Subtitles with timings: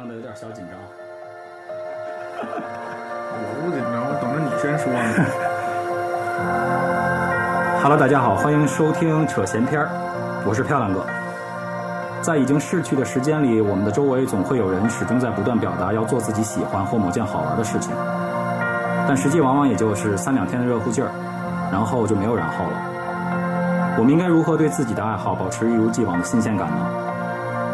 [0.00, 0.78] 弄得有点小紧张。
[2.40, 4.98] 我不紧张，我等着你先说呢。
[7.84, 9.90] Hello，大家好，欢迎收听扯闲篇儿，
[10.46, 11.04] 我是漂亮哥。
[12.22, 17.92] 在已经逝去的时间里，我们的周围总会有人始终在不断表达要做自己喜欢或某件好玩的事情，
[19.06, 21.10] 但实际往往也就是三两天的热乎劲儿，
[21.70, 22.72] 然后就没有然后了。
[23.98, 26.86] 我们应该如何对自己的爱好保持一如既往的新鲜感呢？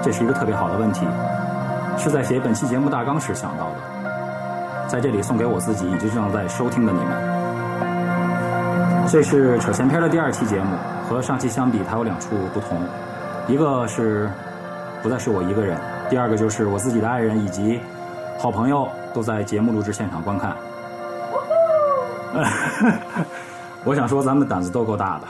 [0.03, 1.07] 这是一个特别好的问题，
[1.99, 3.77] 是在写本期节目大纲时想到的，
[4.87, 7.09] 在这里送给我自己以及正在收听的你们。
[9.09, 10.77] 这是扯闲篇的第二期节目，
[11.09, 12.81] 和上期相比，它有两处不同，
[13.47, 14.31] 一个是
[15.03, 15.79] 不再是我一个人，
[16.11, 17.81] 第二个就是我自己的爱人以及
[18.39, 20.57] 好朋友都在节目录制现场观看。
[23.85, 25.23] 我想说，咱们胆子都够大的。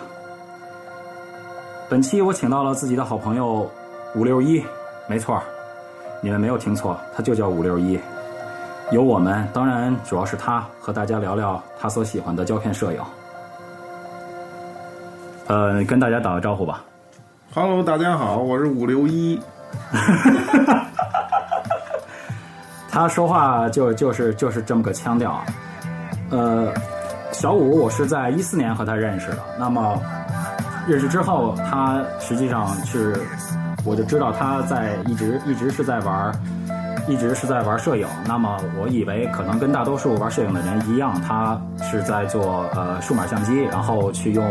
[1.89, 3.71] 本期我请到了自己的好朋友
[4.15, 4.65] 五六一，
[5.07, 5.41] 没错，
[6.27, 7.97] 你们没有听错，他就叫五六一。
[8.91, 13.01] 有我们，当然主要是他，和大家聊聊他所喜欢的胶片摄影。
[15.47, 16.83] 呃，跟大家打个招呼吧。
[17.55, 19.41] Hello，大家好，我是五六一。
[22.91, 25.47] 他说话就就是就是这么个腔调啊。
[26.31, 26.75] 呃，
[27.31, 29.39] 小五，我是在一四年和他认识的。
[29.57, 29.97] 那么
[30.89, 33.15] 认识之后，他实际上是，
[33.87, 36.33] 我就知道他在一直一直是在玩，
[37.09, 38.07] 一直是在玩摄影。
[38.27, 44.45] 那么我以为可能跟大多数玩摄影的人一样，他是在做呃数码相机，然后去用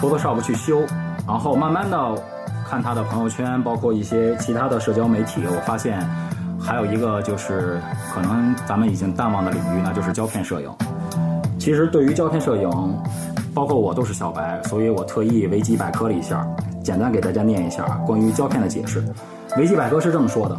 [0.00, 0.80] Photoshop 去修，
[1.26, 2.22] 然后慢慢的
[2.68, 6.04] 看他的朋友圈，包括一些其他的社交媒体，我发现。
[6.60, 7.80] 还有一个就是
[8.12, 10.68] 可能咱们已经淡忘的领域，那就是胶片摄影。
[11.56, 12.68] 其实对于胶片摄影，
[13.54, 16.44] 包括我都是小白，所以我特意维基百科了一下，
[16.88, 19.04] 简单给大家念一下啊关于胶片的解释。
[19.58, 20.58] 维基百科是这么说的：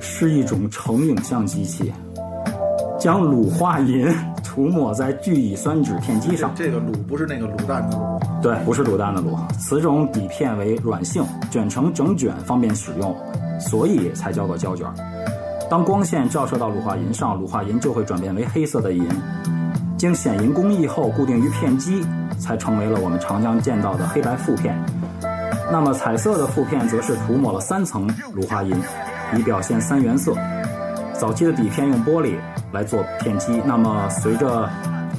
[0.00, 1.92] 是一种成影像机器，
[2.98, 4.08] 将卤化银
[4.42, 6.52] 涂抹在聚乙酸酯片基上。
[6.54, 8.40] 这个卤不是那个卤蛋的卤。
[8.40, 9.36] 对，不是卤蛋的卤。
[9.58, 13.14] 此种底片为软性，卷成整卷，方便使用。
[13.60, 14.86] 所以才叫做胶卷。
[15.68, 19.06] 当光线照射到卤化银上，卤化银就会转变为黑色的银，
[19.98, 22.02] 经显银工艺后固定于片基，
[22.40, 24.76] 才成为了我们常常见到的黑白负片。
[25.70, 28.74] 那么彩色的负片则是涂抹了三层卤化银，
[29.36, 30.34] 以表现三原色。
[31.12, 32.34] 早期的底片用玻璃
[32.72, 34.68] 来做片基，那么随着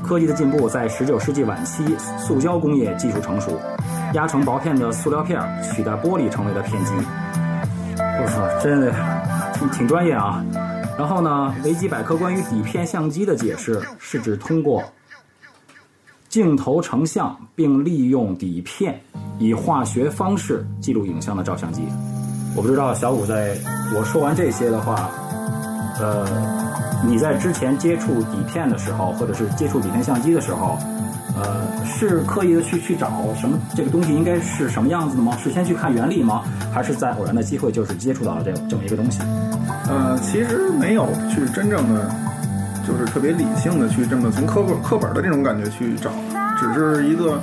[0.04, 3.52] 科技的进步，在19世纪晚期，塑胶工业技术成熟，
[4.14, 6.92] 压成薄片的塑料片取代玻璃成为了片基。
[7.96, 8.92] 我操，真的
[9.54, 10.44] 挺挺专业啊！
[10.98, 14.84] 然后呢，维基百科关于底片相机的解释是指通过
[16.32, 18.98] 镜头成像，并利用底片
[19.38, 21.82] 以化学方式记录影像的照相机。
[22.56, 23.58] 我不知道小五在
[23.94, 25.10] 我说完这些的话，
[26.00, 26.26] 呃，
[27.06, 30.78] 你在之前接触底片的时候，或者是接触底片相机的时候，
[31.36, 35.36] 呃，是刻意的去去找什么这个东西应该是什么样子的吗？
[35.44, 36.44] 是先去看原理吗？
[36.72, 39.20] 还是在偶然的机会就是接触到了这这么一个东西？
[39.90, 42.10] 呃，其实没有去真正的，
[43.12, 46.10] 特别理性的去这么从课本课本的这种感觉去找，
[46.58, 47.38] 只是一个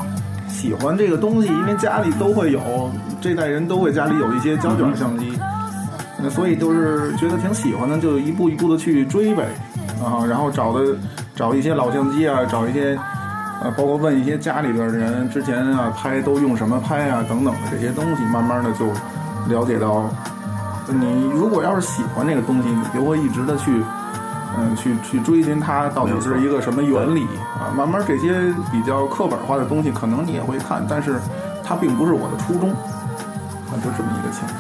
[0.48, 2.90] 喜欢这个东西，因为家里都会有，
[3.20, 5.38] 这代人都会家里有一些胶卷相机，
[6.22, 9.44] 那所以就是觉得挺喜欢的，就一步一步的去追呗，
[10.02, 10.96] 啊，然后找的
[11.36, 12.98] 找一些老相机啊，找一些。
[13.60, 18.86] 呃，包括问一些家里边的人，之前啊拍都用什么拍啊等等的这些东西，慢慢的就
[19.48, 20.08] 了解到，
[20.86, 23.82] 你如果要是喜欢这个东西，你就会一直的去，
[24.58, 27.22] 嗯，去去追寻它到底是一个什么原理
[27.58, 27.70] 啊。
[27.76, 28.32] 慢慢这些
[28.72, 31.16] 比较课本化的东西，可能你也会看，但是
[31.62, 34.58] 它并不是我的初衷，啊，就这么一个情况。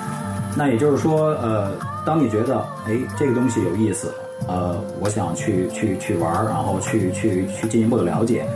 [0.56, 1.72] 那也就是说，呃，
[2.04, 4.14] 当你觉得哎这个东西有意思，
[4.46, 8.46] 呃，我想去去去玩，然后去去去进一步的了解。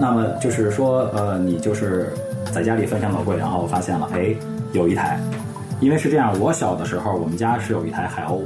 [0.00, 2.12] 那么就是说，呃，你就是
[2.52, 4.34] 在家里翻箱倒柜，然后发现了，哎，
[4.72, 5.18] 有一台。
[5.80, 8.40] 因为是这样，我小的时候，我们家是有一台海鸥，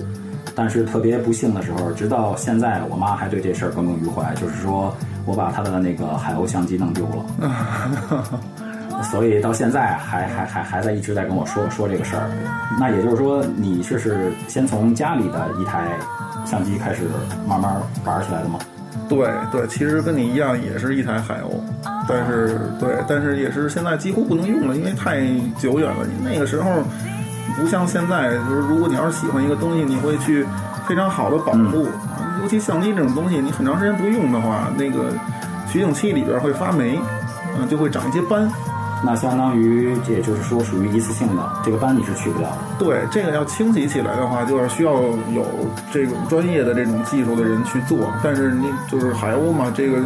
[0.56, 4.92] 但是特别不幸的时候，直到现在，我妈还对这事儿耿耿于怀，就是说
[5.26, 8.24] 我把她的那个海鸥相机弄丢了。
[9.12, 12.30] 所以到现在还还还还在一直在跟我说说这个事儿。
[12.80, 15.86] 那也就是说，你这是先从家里的一台
[16.46, 17.02] 相机开始
[17.46, 17.76] 慢慢
[18.06, 18.58] 玩起来的吗？
[19.06, 21.60] 对对，其实跟你一样，也是一台海鸥，
[22.08, 25.20] 但是对，但是也是现在几乎不能用了，因为太
[25.60, 26.06] 久远了。
[26.24, 26.82] 那个时候
[27.54, 30.46] 不像现在，就是如果你要是喜欢一个东西，你会去
[30.87, 31.87] 非常好的保护。
[32.19, 35.12] 嗯、尤其相机这种东西，你很长时间不用的话，那个
[35.70, 36.98] 取景器里边会发霉，
[37.54, 38.50] 嗯、呃，就会长一些斑。
[39.04, 42.56] 那相当于这也就是说属于一次性的，这个斑你是去不了的。
[42.78, 44.92] 对，这个要清洗起来的话，就要需要
[45.32, 45.44] 有
[45.92, 47.99] 这种专业的这种技术的人去做。
[48.25, 49.99] 但是你就是海鸥嘛，这个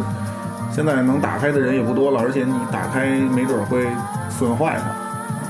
[0.71, 3.87] 现在能打开的人也不多了，而且你打开没准会
[4.29, 5.00] 损坏它。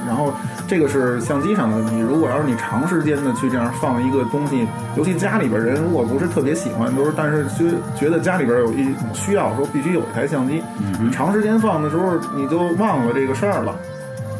[0.06, 0.34] 然后
[0.68, 2.00] 这个是相机上的问题。
[2.00, 10.62] 如果要是你长时间的去这样放一个东西，尤其家里边人如果不是特别喜欢，都是但是觉觉得家里边有一种需要，说必须有一台相机，
[11.00, 13.76] 你长时间放的时候你就忘了这个事儿了。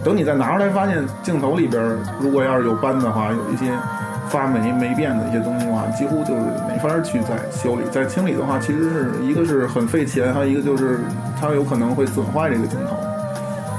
[0.04, 1.84] 等你再拿出来，发现镜头里边
[2.20, 3.72] 如果要是有斑的话，有一些
[4.30, 11.00] 发霉霉变的一些东西的话，几乎就是没法去再修理、再清理的话，其实是一个是很费钱，还有一个就是
[11.40, 12.98] 它有可能会损坏这个镜头。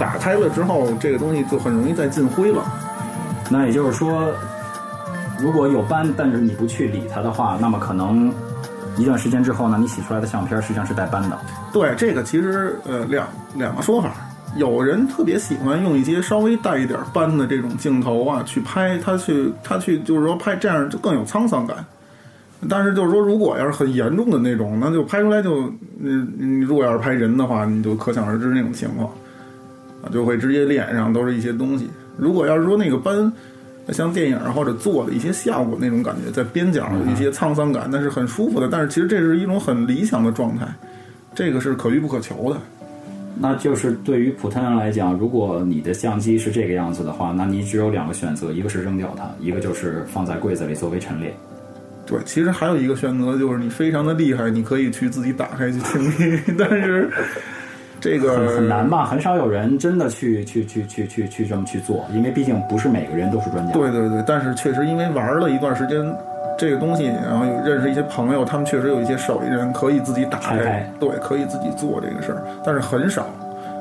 [0.03, 2.65] 打开了之后，这个东西就很容易再进灰了。
[3.49, 4.33] 那也就是说，
[5.41, 8.35] 如果有斑，但是你不去理它的话，那么可能
[8.97, 11.39] 一段时间之后呢，你洗出来的相片实际上是带斑的。
[11.73, 14.13] 对，这个其实呃两两个说法。
[14.57, 21.77] 有人特别喜欢用一些稍微带一点斑的这种镜头啊去拍，他去他去就是说拍这样就更有沧桑感。
[22.69, 29.09] 但是就是说，如果要是很严重的那种，那就拍出来就嗯你如果要是拍人的话，你就可想而知那种情况。
[30.03, 31.89] 啊，就会直接脸上都是一些东西。
[32.17, 33.33] 如果要是说那个斑，
[33.89, 38.69] 像电影或者做的一些效果那种感觉，在边角有一些沧桑感，那是很舒服的。
[38.71, 40.67] 但是其实这是一种很理想的状态，
[41.35, 42.61] 这个是可遇不可求的。
[43.41, 51.35] 那就是对于普通人来讲，如果你的相机是这个样子的话，那你只有两个选择，一个是扔掉它，一个就是放在柜子里作为陈列。
[52.07, 57.11] 对，其实还有一个选择就是你非常的厉害，你可以去自己打开去清理， 但是。
[58.03, 59.05] 这个很很难吧？
[59.05, 63.73] 很少有人真的去去去去去去这么去做，因为毕竟不是每个人都是专家。
[63.73, 66.13] 对对对，但是确实因为玩了一段时间
[66.59, 73.27] 这个东西，然后认识一些朋友，他们确实有一些手艺人可以自己打开，对，可以自己做这个事儿，但是很少，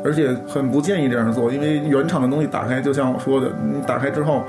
[0.05, 4.43] 而且很不建议这样做，因为原厂的东西打开，就像我说的，你打开之后，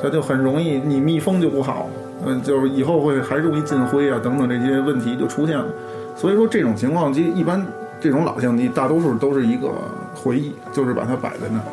[0.00, 1.88] 它就很容易你密封就不好，
[2.24, 5.66] 嗯，就是以后会还容易进灰啊等等这些问题就出现了，
[6.14, 7.60] 所以说这种情况就一般。
[8.00, 9.70] 这种老相机大多数都是一个
[10.14, 11.64] 回忆，就是把它摆在那儿。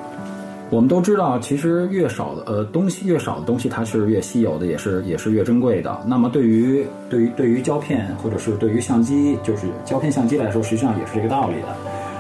[0.70, 5.98] 我们都知道，其实越少的呃东西，越少的东西它是越稀有的，也是也是越珍贵的。
[6.06, 11.76] 那么对于对于对于胶片或者是对于相机，就是胶片相机来说，实际上也是这个道理的。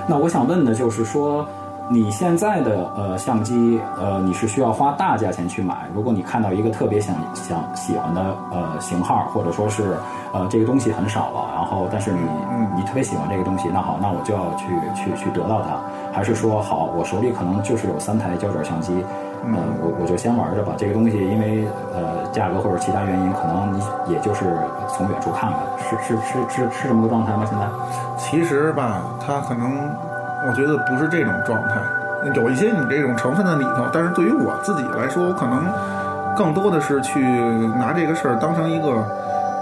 [0.08, 1.48] 那我想问的就是说。
[1.90, 5.88] 你现在的呃相机呃你是需要花大价钱去买。
[5.94, 9.96] 如果你看到一个特别想想喜欢的呃型号，或者说是
[10.34, 12.20] 呃这个东西很少了，然后但是你
[12.76, 15.80] 你特别喜欢这个东西，那好，那我就要去去去得到它。
[16.12, 18.92] 还是说好，我手里可能就是有三台胶卷相机，
[19.46, 20.74] 呃我我就先玩着吧。
[20.78, 23.82] 这个东西因为呃价格或者其他原因，可能你
[24.12, 24.58] 也就是
[24.90, 27.46] 从远处看看，是是是是是这么个状态吗？
[27.46, 27.66] 现在？
[28.18, 29.90] 其实吧，它可能。
[30.46, 31.82] 我觉得不是这种状态，
[32.36, 35.66] 有一些你这种成分在里头，但是对于我自己来说，我可能
[36.36, 37.22] 更多的是去
[37.78, 38.90] 拿这个事儿当成一个，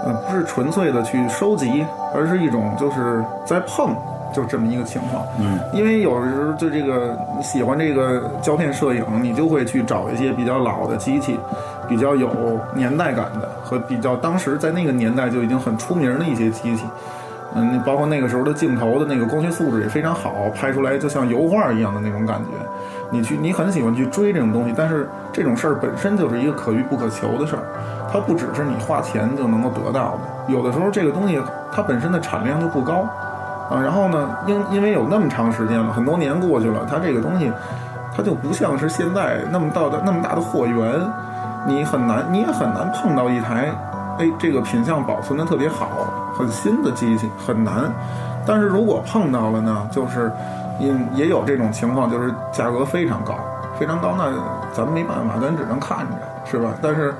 [0.04, 1.84] 呃，不是纯粹的去收集，
[2.14, 3.96] 而是一种就是在碰，
[4.32, 5.24] 就这么一个情况。
[5.40, 11.38] 嗯，因为有时候就这个你喜欢这个胶片摄影，你就会去找一些比较老的机器，
[11.88, 12.28] 比较有
[12.74, 16.84] 年代感的和比较当时在那个年代就已经很出名的一些机器。
[17.58, 22.50] 嗯，包括那个时候的镜头的那个光学素质也非常好，拍出来就像油画一样的那种感觉。
[23.10, 27.62] 你去，你很喜欢去追这种东西，但是这种事儿本身就是一个可遇不可求的事儿，
[28.12, 30.52] 它不只是你花钱就能够得到的。
[30.52, 31.40] 有的时候这个东西
[31.72, 33.08] 它本身的产量就不高
[33.70, 37.50] 啊，然后呢，因因为有那么长时间了，很多年过去了，它这个东西
[38.14, 41.00] 它就不像是现在那么大的那么大的货源，
[41.66, 43.70] 你很难，你也很难碰到一台。
[44.18, 45.88] 哎，这个品相保存的特别好，
[46.36, 47.92] 很新的机器很难。
[48.46, 50.30] 但是如果碰到了呢，就是
[50.78, 53.34] 也也有这种情况，就是价格非常高，
[53.78, 54.30] 非常高，那
[54.72, 56.14] 咱们没办法，咱只能看着，
[56.44, 56.70] 是吧？
[56.80, 57.12] 但是，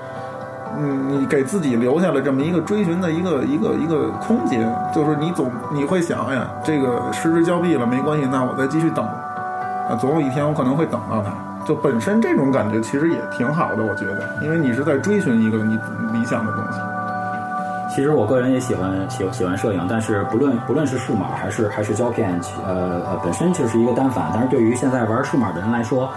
[0.78, 11.32] 嗯，你给自己留下了这么一个追寻的一个一个一个空间，就是你总你会想，哎呀，这个失之交臂了，没关系，那我再继续等，啊，总有一天我可能会等到它。
[11.64, 15.76] 就本身这种感觉其实也挺好的，我觉得，因为你是在追寻一个你
[16.12, 16.78] 理想的东西。
[17.96, 24.30] 其实我个人也喜欢喜喜欢摄影，但是不论不论是数码还是还是胶片，呃呃，本身就是一个单反。
[24.34, 26.10] 但是对于现在玩数码的人来说，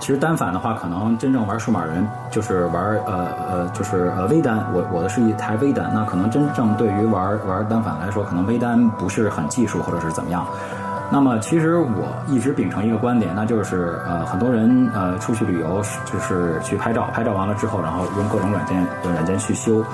[0.00, 4.64] 其实单反的话，可能真正玩数码人就是玩呃呃就是呃微单。
[4.72, 10.46] 我我的是一台微单，那可能真正对于玩玩单反来说，可能微单不是很技术或者是怎么样。
[11.10, 19.84] 那么，其实我一直秉承一个观点，那就是呃，很多人呃出去旅游就是去拍照，拍照完了之后，然后用各种软件软件去修。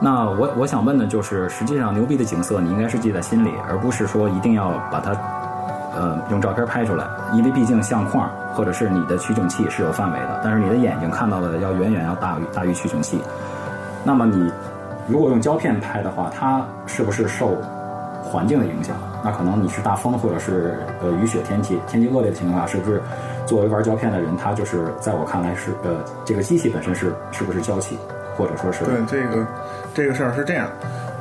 [0.00, 5.12] 那我我想问的就是，实际上牛逼的景色你应该是记在心里，而不是说一定要把它
[5.94, 13.18] 呃用照片拍出来，因为毕竟相框或者是你的取景器是有范围的，但是你的眼睛看到的要远远要大于大于取景器。
[14.02, 14.52] 那么你
[15.06, 17.56] 如果用胶片拍的话，它是不是受
[18.22, 18.96] 环境的影响？
[19.24, 23.00] 那可能你是大风或者是呃雨雪天气天气恶劣的情况下，是不是
[23.46, 25.96] 作为玩胶片的人，他就是在我看来是呃
[26.26, 27.98] 这个机器本身是是不是娇气，
[28.36, 29.46] 或者说是对这个
[29.94, 30.68] 这个事儿是这样。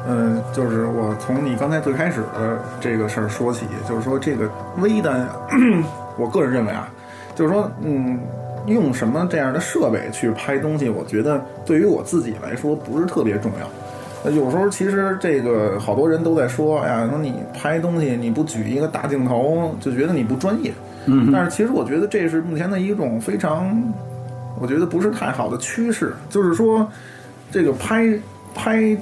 [0.06, 5.26] 嗯，就是我从你刚才最开始的这个事儿说起，就是说这个微单，
[6.20, 6.90] 我个人认为啊，
[7.36, 8.20] 就是说，嗯，
[8.66, 13.70] 用什么这样的设备去拍东西，我觉得对于我自己来说不是特别重要。
[14.26, 20.74] 呃，有时候其实这个好多人都在说，哎呀，说你拍东西你不举一个大镜头，就觉得你不专业。
[21.06, 23.74] 嗯，但是其实我觉得这是目前的一种非常，
[24.60, 26.88] 我觉得不是太好的趋势，就是说，
[27.52, 28.18] 这个拍
[28.54, 28.98] 拍。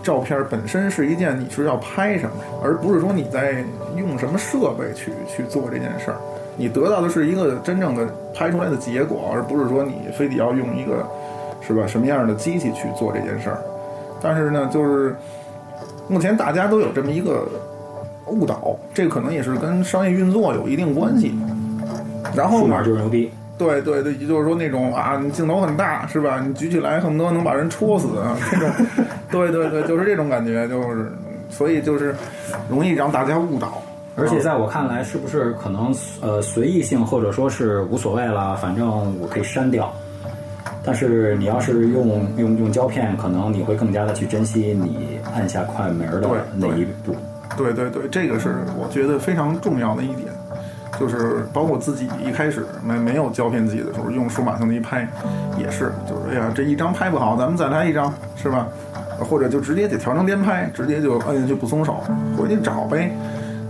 [0.00, 3.64] 照片本身是一件你是要拍什么，而不是说你在
[3.96, 6.16] 用什么设备去去做这件事儿。
[6.56, 11.04] 你得到的是一个真正的拍出来的结果，而不是说你非得要用一个，
[11.60, 11.84] 是吧？
[11.84, 13.58] 什么样的机器去做这件事儿？
[14.22, 15.14] 但是呢，就是
[16.06, 17.46] 目前大家都有这么一个
[18.28, 21.34] 误导，这可能也是跟商业运作有一定关系。
[22.34, 23.30] 然后码，就是牛逼。
[23.58, 26.40] 对对对，也就是说那种啊，你镜头很大是吧？
[26.40, 28.70] 你举起来恨不得能把人戳死啊，这种。
[29.30, 31.10] 对对对，就是这种感觉，就是
[31.50, 32.14] 所以就是
[32.70, 33.82] 容易让大家误导。
[34.16, 38.88] 而且在我看来，是不是可能呃随意性或者说是无所谓了，反正
[39.20, 39.92] 我可以删掉。
[40.84, 47.14] 但是你要是用用用胶片，可能你会更加的去珍惜你按下快门的那一步。
[47.56, 50.27] 对对对，这个是我觉得非常重要的一点。
[50.98, 55.08] 就是包括自己一开始没没有胶片机的时候，用数码相机拍，
[55.56, 58.66] 也是，就是哎呀，这一张拍不好，咱们再来一张，是吧？
[59.20, 62.02] 或者就直接得调成连拍，直接就摁下去不松手，
[62.36, 63.12] 回去找呗。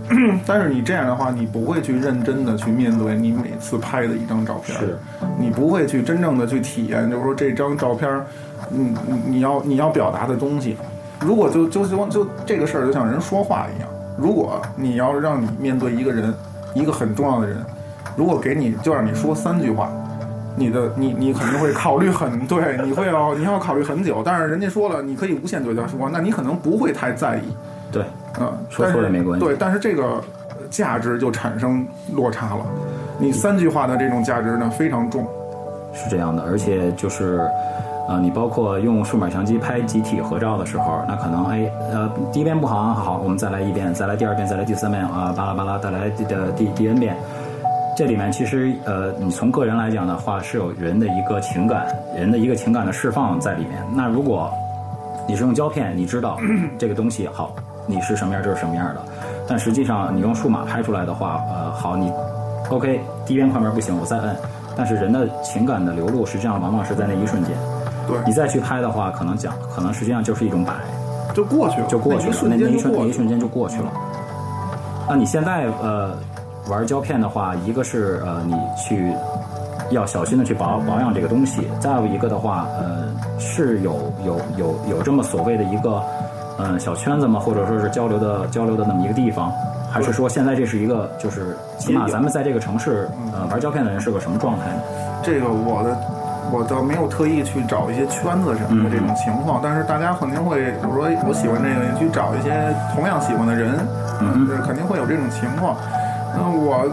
[0.45, 4.97] 但是你这样的话，你不会去认真的去面对你每次拍的一张照片，是，
[5.39, 8.09] 你不会去真正的去体验，就是说这张照片，
[8.71, 8.95] 嗯，
[9.27, 10.75] 你要你要表达的东西。
[11.19, 16.33] 如果就就就就这个事儿，就像人说话一样，如果你要让你面对一个人。
[16.73, 17.57] 一个很重要的人，
[18.15, 19.89] 如果给你就让你说三句话，
[20.55, 24.21] 你的你你肯定会考虑很对，你会要你要考虑很久。
[24.23, 27.41] 但是人家说了，你可以无限对他说，那你可能不会太在意。
[27.91, 28.03] 对，
[28.39, 29.45] 嗯，说错也没关系。
[29.45, 30.21] 对，但是这个
[30.69, 32.65] 价值就产生落差了。
[33.17, 35.27] 你三句话的这种价值呢非常重，
[35.93, 37.41] 是这样的，而且就是。
[38.09, 47.15] 啊，你包括用数码相机拍集体合照的时候，那可能哎呃第一遍不好，好，我们再来一遍，再来第二遍，再来第三遍啊，巴拉巴拉，再来的第第 n 遍。
[47.95, 51.85] 这里面其实呃，你从个人来讲的话，是有人的一个情感，
[52.15, 53.77] 人的一个情感的释放在里面。
[53.93, 54.49] 那如果
[55.27, 56.39] 你是用胶片，你知道
[56.79, 57.53] 这个东西好，
[57.85, 59.01] 你是什么样就是什么样的。
[59.47, 62.11] 但实际上你用数码拍出来的话，呃，好，你
[62.69, 64.35] OK 第一遍快门不行，我再摁。
[64.77, 67.53] 但是人的情感的流露，实际上往往是在那一瞬间。
[68.25, 70.73] 你再去拍的话，可能讲，可能实际上就是一种摆，
[71.33, 73.91] 就过去了，就过去了，那那一瞬那一瞬间就过去了。
[75.07, 76.17] 那你现在呃
[76.69, 79.11] 玩胶片的话，一个是呃你去
[79.89, 83.05] 要小心的去保保养这个东西，再有一个的话，呃
[83.39, 86.01] 是有有有有这么所谓的一个
[86.59, 87.39] 嗯小圈子吗？
[87.39, 89.51] 或者说是交流的交流的那么一个地方？
[89.91, 94.81] 还是说现在这是一个就是起码咱们在这个城市呃玩胶片的人是个什么状态呢？
[95.23, 96.18] 这个我的。
[96.51, 102.51] 我倒没有特意去找一些圈子什么的这种情况，但是大家肯定会，比如说我喜欢这个，去找一些
[102.93, 103.77] 同样喜欢的人，
[104.21, 105.75] 嗯，肯定会有这种情况。
[106.33, 106.85] 那我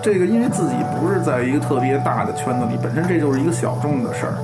[0.00, 4.34] 这个因为自己不是在一个特别大的圈子里，本身这就是一个小众的事儿，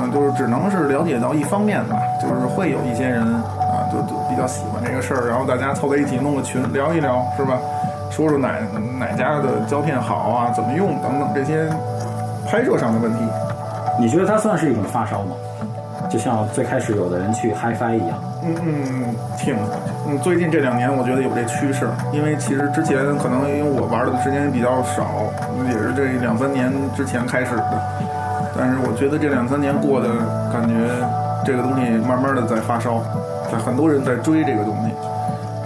[0.00, 7.58] 嗯，就是只能是了解到一方面吧，就是会有一些人啊，就就比较喜欢这个事儿，然后大家凑在一起弄个群聊一聊，是吧？
[8.10, 8.54] 说说哪
[9.00, 11.68] 哪家的胶片好啊，怎么用等等这些
[12.46, 13.18] 拍摄上的问题。
[13.98, 15.36] 你觉得它算是一种发烧吗？
[16.10, 18.18] 就像最开始有的人去 HiFi 一样。
[18.44, 19.56] 嗯嗯，挺。
[20.06, 25.32] 嗯，最近这两年我觉得有这趋势，因为其实之前可能因为我玩的时间比较少，
[25.66, 27.82] 也是这两三年之前开始的。
[28.56, 30.08] 但是我觉得这两三年过的
[30.52, 30.74] 感觉，
[31.44, 33.02] 这个东西慢慢的在发烧，
[33.50, 34.92] 在很多人在追这个东西。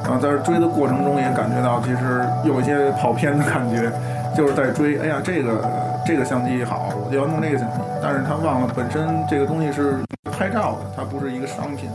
[0.05, 3.91] 然后在追的过程中也感觉到，其实有一些跑偏的感觉，
[4.37, 4.99] 就是在追。
[5.01, 5.61] 哎呀，这个。
[6.09, 7.75] 这个相机好，我就要弄这个相机。
[8.03, 10.01] 但是他忘了，本身这个东西是
[10.33, 11.91] 拍照的，它不是一个商品。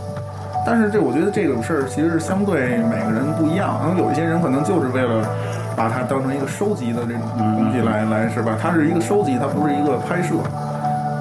[0.64, 3.82] 但是这我觉得这种事儿其实是相对每个人不一样。
[3.82, 5.28] 然后有一些人可能就是为了
[5.76, 7.24] 把它当成一个收集的这种
[7.58, 8.56] 东西来来是吧？
[8.62, 10.36] 它是一个收集，它不是一个拍摄。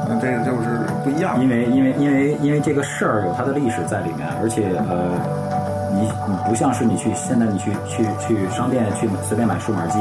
[0.06, 1.40] 那，这个就是不一样。
[1.40, 5.16] 因为因为因为因为这个事儿有它的历史在里面，而且呃，
[5.92, 9.98] 你你不像是你去现在你去去去商店去随便买数码机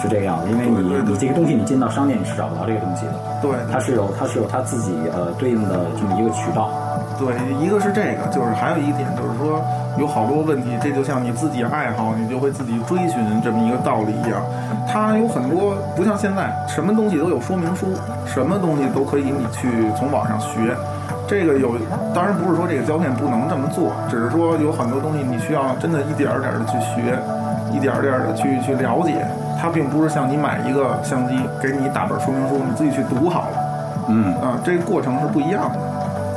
[0.00, 6.70] 是这个样子，因为你你这个东西你进到商店你是找不到这个东西的，对，它是有它是有它自己呃对应的这么一个渠道。
[7.18, 9.60] 对，一个是这个，就是还有一点就是说，
[9.98, 14.40] 有好多问题，这就像你自己爱好，你就会自己追寻这么一个道理一样。
[14.86, 17.86] 它有很多不像现在，什么东西都有说明书，
[18.24, 20.76] 什么东西都可以你去从网上学。
[21.28, 21.76] 这个有，
[22.14, 27.20] 当然不是说这个胶片不能这么做，只是说有很多东西你需要真的一点儿点儿的去学，
[27.70, 29.24] 一点儿点儿的去去了解。
[29.60, 33.56] 它并不是像你买一个相机，给你打本说明书，你自己去读好了
[34.08, 35.78] 嗯，啊，这个过程是不一样的。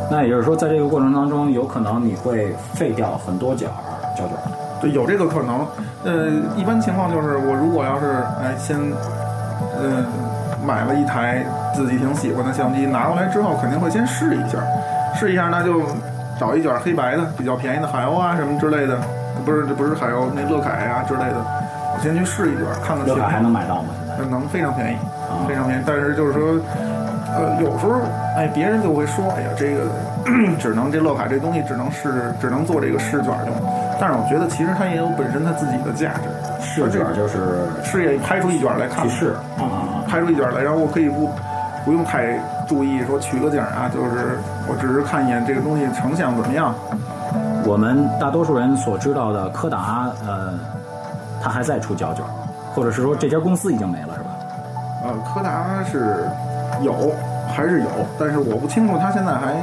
[0.09, 4.51] 那也就是说，在这个过程当中，有可能你会废掉很多角儿胶卷儿。
[4.81, 5.65] 对，有这个可能。
[6.03, 8.77] 呃，一般情况就是我如果要是哎先，
[9.77, 10.03] 呃，
[10.65, 14.59] 买了一台自己挺喜欢的相机，拿过来之后肯定会先试一下，
[15.15, 15.81] 试一下那就
[16.39, 18.97] 找一卷黑白的比较便宜的海鸥啊什么之类的，
[19.45, 21.37] 不是不是海鸥那乐凯啊之类的，
[21.95, 23.41] 我先去试一卷看看情乐凯还。
[23.41, 23.89] 能买到吗？
[24.17, 24.29] 现在？
[24.29, 24.95] 能非常便宜，
[25.29, 25.83] 啊非常便宜。
[25.85, 26.41] 但是就是说，
[27.33, 28.01] 呃，有时候
[28.37, 29.87] 哎，别人就会说，哎呀，这个
[30.59, 33.55] 只能这乐凯这东西只能是只能做这个试卷用。
[33.99, 36.29] 但是我觉得其实它也有本身它自己的价值，
[36.65, 39.65] 试卷儿就是试也拍出一卷来看去，试啊。
[40.11, 41.29] 拍出一卷来，然后我可以不
[41.85, 42.37] 不用太
[42.67, 44.37] 注意说取个景啊，就是
[44.67, 46.75] 我只是看一眼这个东西成像怎么样。
[47.63, 50.51] 我们大多数人所知道的柯达，呃，
[51.41, 52.25] 它还在出胶卷，
[52.75, 54.29] 或者是说这家公司已经没了，是吧？
[55.05, 56.27] 呃，柯达是
[56.81, 57.13] 有
[57.47, 57.87] 还是有，
[58.19, 59.53] 但是我不清楚它现在还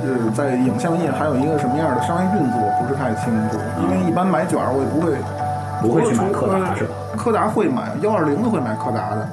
[0.00, 3.58] 是在影像业还有一个什么样的商业运作，不是太清楚。
[3.82, 5.12] 因为一般买卷儿我也不会
[5.82, 6.94] 不会去买柯达是吧？
[7.14, 9.28] 柯达会买，幺二零的会买柯达的，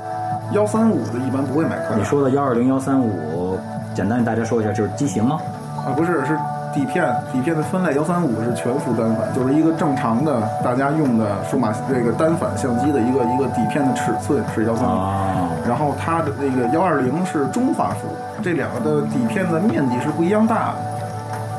[0.54, 1.78] 幺三五的一般不会买。
[1.98, 3.58] 你说的幺二零幺三五，
[3.96, 5.40] 简单给大家说一下，就是机型吗？
[5.86, 6.38] 啊，不是，是
[6.74, 14.92] 底片，底片的分类幺三五是全幅单反，就是一个正常的大家用的数码这个单反相机的一个一个底片的尺寸是幺三五。
[14.92, 18.08] 啊，然后它的那个幺二零是中画幅，
[18.42, 20.76] 这两个的底片的面积是不一样大的。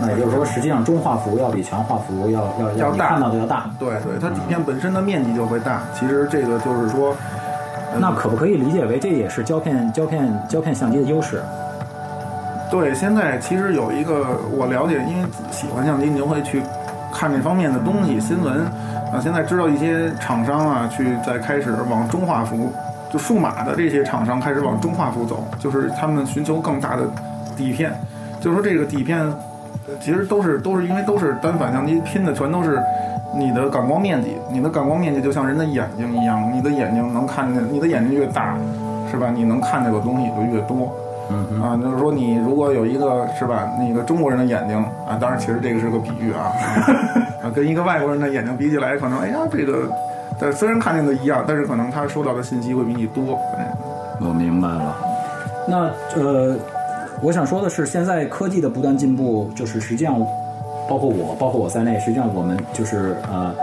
[0.00, 3.70] 那也就是说，实际上中画幅要比全画幅要要要大看到的要大。
[3.78, 5.82] 对对，它底片本身的面积就会大。
[5.94, 7.16] 其实这个就是说，呃
[8.00, 11.42] 那可不可以理解为这也是胶片胶片胶片相机的优势？
[12.70, 16.60] 对，现在其实有一个我了解，因为喜欢相机，你就会去
[17.12, 18.64] 看这方面的东西新闻
[19.12, 19.20] 啊。
[19.22, 22.72] 现在知道一些厂商啊，去在开始往中画幅，
[23.12, 27.02] 就数码的这些厂商开始往中画幅走，就是他们寻求更大的
[27.56, 27.92] 底片。
[28.40, 29.24] 就是说这个底片，
[30.00, 32.80] 其实都是都是因为都是单反相机拼的，全都是
[33.36, 38.56] 你的感光面积，你的感光面积就像人的眼睛一样，你的眼睛能看见，你的眼睛越大，
[39.10, 39.30] 是吧？
[39.34, 40.90] 你能看见的东西就越多。
[41.30, 44.76] 嗯哼，啊，就是说你如果有一个是吧，那个中国人的眼睛
[45.08, 46.52] 啊，当然其实这个是个比喻啊，
[47.42, 49.88] 啊，跟一个外国人的眼睛比起来，可能哎呀这个，
[50.38, 53.38] 但虽然看见的一样，但是可能他收到的信息会比你多。
[53.58, 53.64] 嗯
[54.20, 54.96] 我明白了。
[55.66, 55.76] 那
[56.16, 56.56] 呃，
[57.24, 60.20] 我想说的是，现在科技的不断进步，就是实际上，
[60.86, 63.54] 包括我，包括我在内，实际上我们就是呃。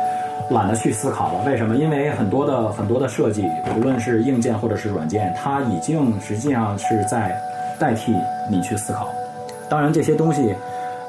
[0.49, 1.77] 懒得去思考了，为什么？
[1.77, 7.39] 因为很多的很多的设计，无论是硬件或者是软件，它已经实际上是在
[7.79, 8.13] 代替
[8.49, 9.07] 你去思考。
[9.69, 10.53] 当然，这些东西，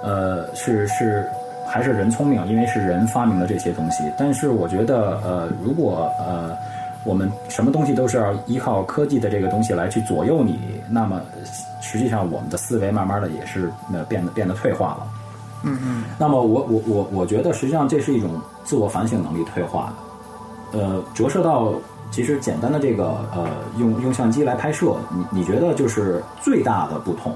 [0.04, 1.28] 呃，是是
[1.66, 4.04] 还是人聪明，因为是人发明的这些东西。
[4.16, 6.56] 但是我觉得，呃，如果呃
[7.04, 11.20] 我们什么东西都是要依靠科技的这个东西来去左右你，那么
[11.80, 15.06] 实际上我们的思维慢慢的也是呃变得变得退化了。
[15.64, 19.92] 嗯嗯，那么我我我我觉得实际上这是一种自我反省能力退化
[20.72, 21.72] 的，呃，折射到
[22.10, 23.46] 其实简单的这个呃
[23.78, 27.34] 用用相机来拍摄，你你觉得就是最大的不同，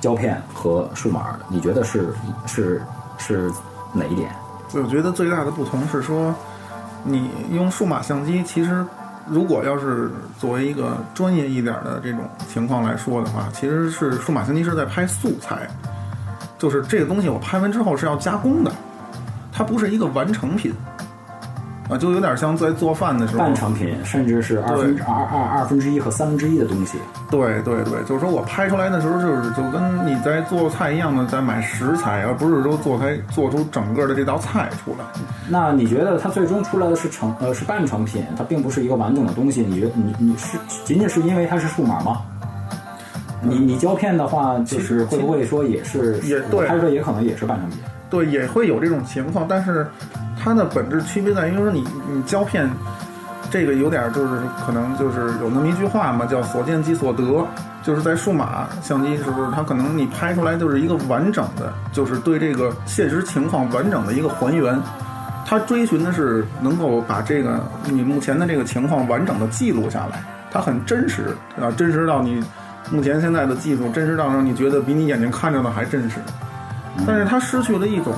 [0.00, 2.14] 胶片和数码，你觉得是
[2.46, 2.80] 是
[3.18, 3.50] 是
[3.92, 4.30] 哪一点？
[4.74, 6.34] 我觉得最大的不同是说，
[7.06, 8.84] 你用数码相机，其实
[9.26, 15.68] 如果要是作为一个专业一点的这种情况来说的话，其实是数码相机是在拍素材，
[16.58, 18.72] 就是这个东西我拍完之后是要加工的，
[19.52, 20.74] 它不是一个完成品。
[21.88, 26.98] 啊，就有点像在做饭的时候，半成品，甚至是二分之二二二分之一和三分之一的东西。
[27.30, 35.04] 对对对，就是说我拍出来的时候，就是就跟你在做菜一样的，在买食材，而不是说做开做出整个的这道菜出来。
[35.48, 39.62] 那你觉得它最终出来的是成呃是半成品，它并不是一个完整的东西？
[39.62, 42.22] 你觉得你你是仅仅是因为它是数码吗？
[43.40, 47.78] 你你胶片的话，就是会不会说也是也对拍出来也可能也是半成品？
[48.10, 49.86] 对，也会有这种情况，但是
[50.46, 52.70] 它的本质区别在于说你你胶片
[53.50, 57.44] 这个有点就是可能就是有那么一句话嘛，叫所见即所得，
[57.82, 64.80] 就是在数码相机时候，它可能你拍出来就是一个完整的，就是对这个现实情况完整的一个还原。
[65.44, 72.40] 它追寻的是能够把这个你目前的这个情况完整的记录下来，它很真实啊，真实到你
[72.92, 76.20] 目前现在的技术真实到让你觉得比你眼睛看着的还真实。
[77.04, 78.14] 但是它失去了一种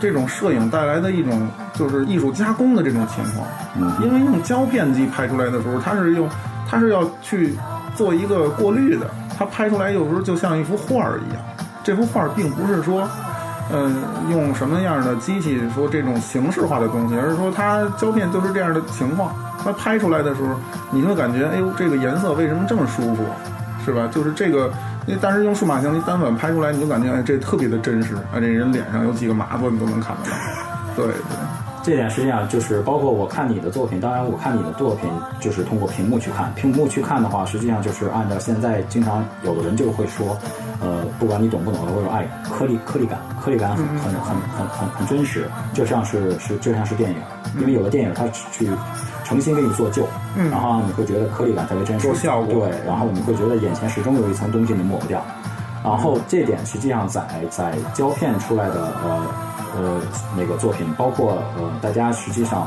[0.00, 3.46] 这种摄影带来的一种就是艺术加工的这种情况，
[4.02, 6.28] 因为用胶片机拍出来的时候，它是用
[6.68, 7.54] 它是要去
[7.94, 11.42] 做一个过滤的，它拍出来有时候就像一幅画儿一样，
[11.82, 13.08] 这幅画儿并不是说。
[13.68, 13.96] 嗯，
[14.30, 20.54] 用什么样的机器说这种形式化的东西，而是说它胶片就是这样的情况，它拍出来的时候，
[20.92, 23.24] 你会感觉，哎呦，这个颜色为什么这么舒服，
[23.84, 24.06] 是吧？
[24.06, 24.72] 就是这个，
[25.06, 30.36] 那但是用数码相机单反拍出来，你就感觉，哎，这特别的真实，啊，这人脸上有几个麻子，你都能看得到，
[30.96, 31.14] 对对。
[31.84, 40.36] 这点实际上就是包括我看你的作品，当然我看你的作品就是通过屏幕去看，屏幕去看的话，实际上就是按照现在经常有的人就会说，
[40.80, 47.16] 呃，不管你懂不懂，都说哎，颗粒颗粒感，颗粒感很很很很很很真实，就像是是就像是电影，
[47.60, 48.68] 因为有的电影它去
[49.26, 50.06] 诚心给你做旧，
[50.50, 55.20] 然后你会觉得颗粒感特别真实，效果对，然后你会觉得眼前始终有一层东西你抹不掉，
[55.82, 59.22] 然后这点实际上在在胶片出来的呃。
[59.78, 60.00] 呃，
[60.34, 62.66] 那个作品包括呃，大家实际上，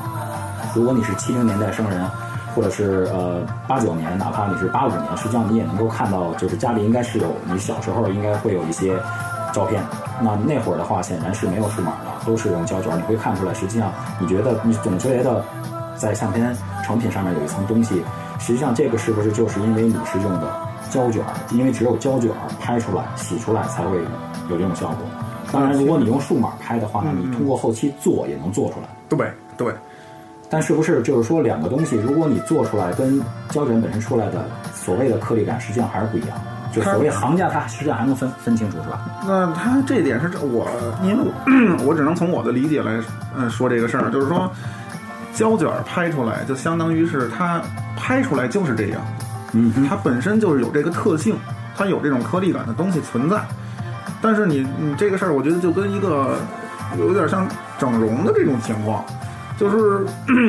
[0.76, 2.06] 如果你是七零年代生人，
[2.54, 8.96] 或者是呃八九年，哪怕你是八五年，实际上你也能够看到，就是家里应该是有你小时候应该会有一些
[9.52, 9.82] 照片。
[10.22, 12.96] 那那会儿的话，显然是没有数码的，都是用胶卷。
[12.96, 15.44] 你会看出来，实际上你觉得你总觉得
[16.00, 18.02] 在相片成品上面有一层东西，
[18.40, 20.52] 实际上这个是不是就是因为你是用的
[20.90, 21.22] 胶卷？
[21.52, 23.98] 因为只有胶卷拍出来、洗出来才会
[24.50, 24.98] 有这种效果。
[25.52, 28.88] 当然，如果你用数码拍的话，你通过后期做也能做出来。
[29.10, 29.74] 对对，
[30.50, 36.38] 但是不是就是说两个东西，如果你做出来跟胶卷本身出来的所谓的颗粒感，实际上还是不一样。
[36.72, 39.02] 就所谓行家，他实际上还能分分清楚，是吧？
[39.26, 40.68] 那他这点是这我，
[41.04, 43.02] 因为我 我只能从我的理解来
[43.36, 44.48] 嗯说这个事儿，就是说
[45.40, 47.62] 胶卷拍出来就相当于是它
[47.96, 49.02] 拍出来就是这样，
[49.54, 51.34] 嗯，它本身就是有这个特性，
[51.78, 53.42] 它有这种颗粒感的东西存在。
[54.22, 56.36] 但是你你这个事儿，我觉得就跟一个
[56.98, 57.48] 有点像
[57.78, 59.02] 整容的这种情况，
[59.58, 60.06] 就是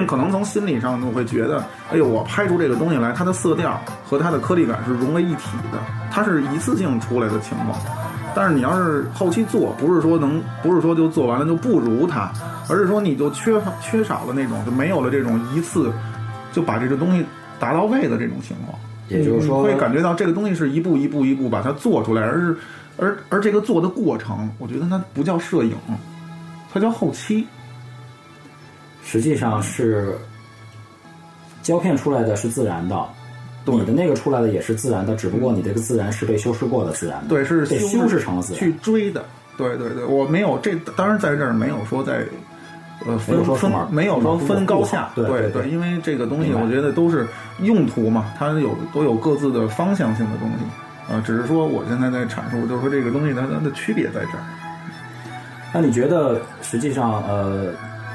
[0.09, 5.79] 可能从心理上我会觉得，哎呦，我拍出这个东西来，它的色调和它的颗粒感是融为一体的，
[6.11, 7.79] 它是一次性出来的情况。
[8.35, 12.29] 但是你要是后期做，不是说能，不是说就做完了就不如它，
[12.71, 15.93] 而是说你就缺乏缺少了那种，就没有了这种一次
[16.53, 17.25] 就把这个东西
[17.59, 18.79] 达到位的这种情况。
[19.09, 22.57] 也就是说，会感觉到这个东西是一步一步一步把它做出来，而是。
[22.97, 25.75] 而而这个做的过程，我觉得它不叫摄影，
[26.71, 27.47] 它叫后期。
[29.03, 30.15] 实际上是
[31.63, 33.03] 胶片出来的是自然的，
[33.65, 39.25] 你的那个出来的也是自然的，只不过你这个自然是被修饰过的自然，对，是被修饰成了自然去追的。
[39.57, 42.27] 对对对，我没有这，当然在这儿没有说在
[43.07, 47.27] 呃分分没有说分高下，对对，因为这个东西我觉得都是
[47.63, 51.13] 用途嘛，它有都有各自的方向性的东西。
[51.13, 54.45] 啊，只是说我现在在阐述，就是说这个东西它它的区别在这儿。
[55.73, 57.73] 那你觉得，实际上，呃，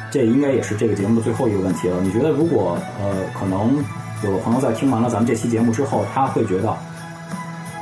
[0.10, 1.98] 这应该也是这个节目的最后一个问题了。
[2.02, 3.84] 你觉得，如果呃，可能
[4.24, 6.74] 有的朋友在听完了咱们这期节目之后，他会觉得，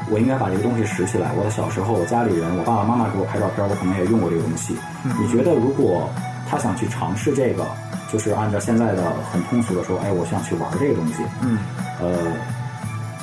[0.10, 1.32] 我应该把这个东西拾起来。
[1.38, 4.76] 我的小时候，我家里人，我爸爸妈妈给我拍照片，我可能也用过这个东西。
[5.20, 6.10] 你觉得，如果
[6.54, 7.66] 他想去尝试这个，
[8.12, 11.58] 就是按照现在的很通俗的说，哎，我想去玩这个东西，嗯，
[12.00, 12.32] 呃，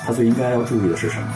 [0.04, 1.28] 他最应该要注意的是什么？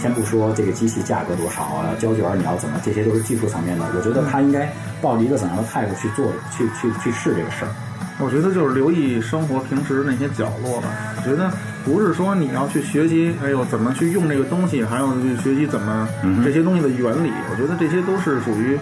[0.00, 3.84] 先不说这个机器价格多少啊，胶卷你要怎么，这些都是技术层面的。
[3.94, 4.66] 我觉得他应该
[5.02, 7.70] 抱着一个怎样的态度去做，去去去试这个事儿。
[8.18, 10.88] 我觉得就是留意生活平时那些角落吧。
[11.18, 11.52] 我觉得
[11.84, 16.08] 不是说你要去学习，哎呦怎么去用这个东西，还有去学习怎么
[16.42, 17.30] 这些东西的原理。
[17.50, 18.78] 我觉得这些都是属于，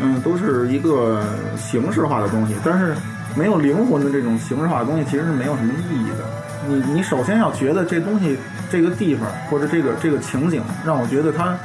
[0.00, 1.22] 嗯，都是一个
[1.56, 2.54] 形式化的东西。
[2.64, 2.94] 但是
[3.36, 6.24] 没有灵魂的这种形式化的东西，其实是没有什么意义的。
[6.66, 8.38] 你你首先要觉得这东西。
[8.70, 11.56] 这个地方或者这个这个情景让我觉得它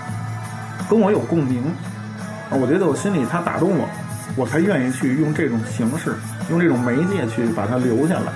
[0.88, 1.64] 跟我有共鸣，
[2.52, 3.90] 我觉得我心里它打动我，
[4.36, 6.14] 我才愿意去用这种形式，
[6.52, 8.32] 用这种媒介去把它留下来，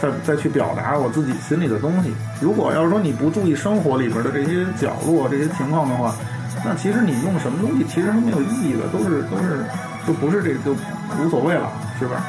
[0.00, 2.12] 再再去表达我自己心里的东西。
[2.40, 6.16] 如果要是说你不注意生活里边的这些角落、这些情况的话，
[6.64, 9.64] 那其实你用什么东西其实是没有意义的，都是都是
[10.06, 10.76] 就不是这就
[11.20, 12.24] 无所谓了，是吧？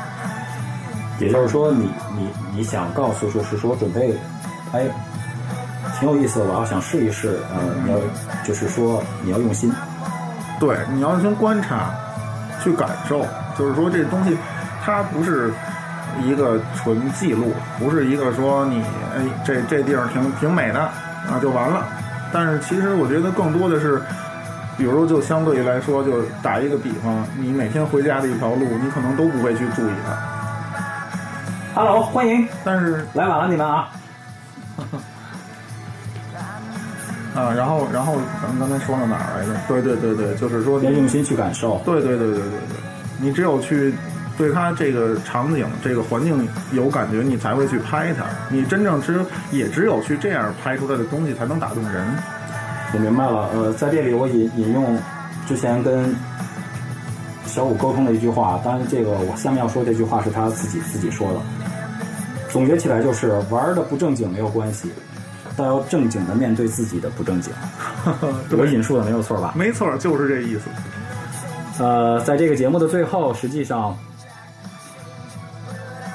[1.19, 4.17] 也就是说，你你你想告诉就是说准备
[4.73, 4.87] 哎。
[5.99, 7.39] 挺有意思的，我要想试一试。
[7.53, 7.97] 呃，你要
[8.45, 9.69] 就是说你要用心，
[10.57, 11.91] 对，你要先观察，
[12.63, 13.25] 去感受。
[13.57, 14.37] 就是说这东西，
[14.81, 15.51] 它不是
[16.23, 18.81] 一个纯记录，不是一个说你
[19.13, 21.85] 哎这这地方挺挺美的啊就完了。
[22.31, 24.01] 但是其实我觉得更多的是，
[24.77, 30.15] 比如说就相对于来说，就打一个比方，你每天回家的一条路，你可能都不会去注意它。
[31.73, 33.89] Hello，欢迎，但是来晚了你们啊。
[37.35, 39.53] 啊，然后然后咱们刚才说到哪儿来着？
[39.67, 41.79] 对对对对，就是说要用心去感受。
[41.85, 42.77] 对对对对对对，
[43.19, 43.93] 你只有去
[44.39, 48.23] 对它这个场景、这个环境有感觉，你才会去拍它。
[48.49, 49.19] 你真正只
[49.52, 52.08] 也只有去这样拍出来的东西，才能打动人。
[52.93, 54.97] 我明白了，呃，在这里我引引用
[55.45, 56.15] 之前跟
[57.45, 61.39] 小五沟通的一句话，当然这个我下面要说这句话是他自己自己说的。
[62.49, 64.89] 总结起来就是玩的不正经没有关系，
[65.58, 67.52] 但要正经的面对自己的不正经。
[68.58, 69.54] 我引述的没有错吧？
[69.54, 71.84] 没错，就是这意思。
[71.84, 73.95] 呃，在这个节目的最后，实际上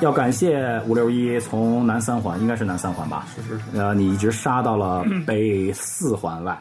[0.05, 3.25] 要感谢五六一从南三环，应该是南三环吧？
[3.35, 3.65] 是是是。
[3.79, 6.57] 呃，你一直杀到了北四环外。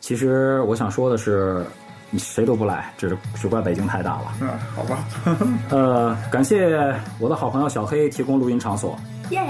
[0.00, 1.64] 其实我想说的是，
[2.10, 4.24] 你谁都不赖，只只怪北京太大了。
[4.40, 4.98] 嗯，好吧。
[5.70, 8.98] 呃，感谢我的好朋友小黑提供录音场所，
[9.30, 9.40] 耶！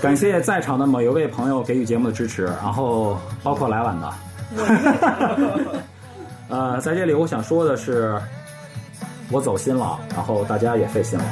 [0.00, 4.12] 感谢在场的每一位朋友给予节目的支持，然后包括来晚的。
[6.48, 8.16] 呃，在这里我想说的是，
[9.32, 11.24] 我走心了，然后大家也费心了。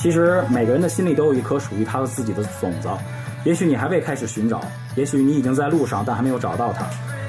[0.00, 2.88] 其实每个人的心里都有一颗属于他自己的种子，
[3.44, 4.62] 也许你还未开始寻找，
[4.96, 6.86] 也许你已经在路上，但还没有找到它。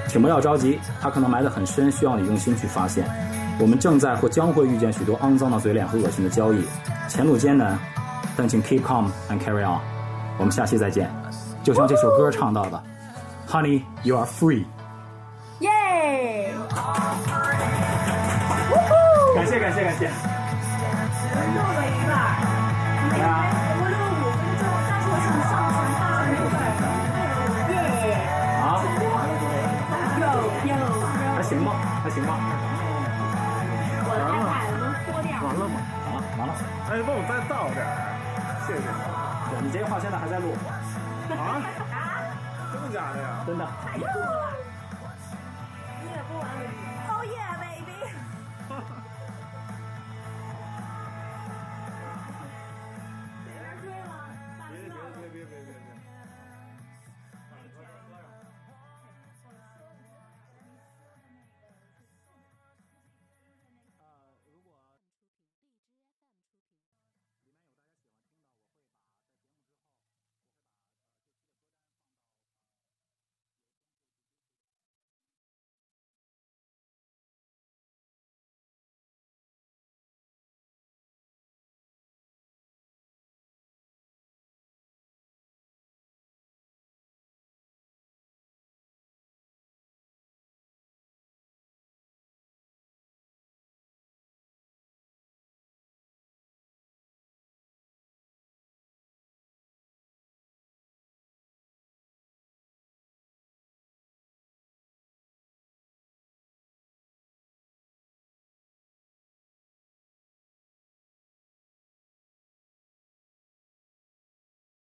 [0.08, 3.06] 请不要着急，它可能埋得很深，需要你用心去发现。
[3.60, 6.64] 我们正在或将会遇见许多肮脏的嘴脸和恶心的交易，
[7.10, 7.78] 前路艰难，
[8.38, 9.82] 但请 keep calm and carry on。
[10.38, 11.12] 我们下期再见。
[11.64, 12.82] 就像这首歌唱到的
[13.50, 14.64] ，Honey, you are free。
[15.60, 16.54] 耶！
[19.36, 20.10] 感谢感谢感谢。
[31.44, 32.40] 行吧，还行吧。
[34.08, 35.32] 我的 iPad 能脱掉。
[35.44, 35.76] 完了吗？
[36.08, 36.54] 完了完了，
[36.88, 37.92] 哎，帮我再倒点儿，
[38.66, 38.88] 谢谢。
[39.50, 40.56] 对你这话现在还在录，
[41.36, 41.60] 啊？
[42.72, 43.44] 真的假的呀？
[43.46, 43.68] 真的。
[43.84, 44.51] 太酷了！